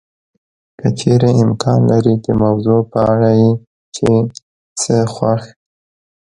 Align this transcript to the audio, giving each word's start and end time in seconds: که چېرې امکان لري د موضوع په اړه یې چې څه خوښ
که 0.79 0.87
چېرې 0.99 1.31
امکان 1.43 1.79
لري 1.91 2.13
د 2.25 2.27
موضوع 2.41 2.79
په 2.91 2.99
اړه 3.13 3.29
یې 3.41 3.51
چې 3.95 4.09
څه 4.79 4.95
خوښ 5.13 5.41